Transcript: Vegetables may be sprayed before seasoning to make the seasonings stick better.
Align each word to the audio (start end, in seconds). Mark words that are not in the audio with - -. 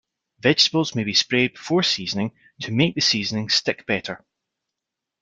Vegetables 0.39 0.95
may 0.95 1.03
be 1.03 1.13
sprayed 1.13 1.53
before 1.53 1.83
seasoning 1.83 2.31
to 2.61 2.71
make 2.71 2.95
the 2.95 3.01
seasonings 3.01 3.53
stick 3.53 3.85
better. 3.85 4.25